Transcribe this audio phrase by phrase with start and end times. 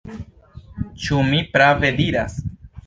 [1.03, 2.43] Ĉu mi prave diras?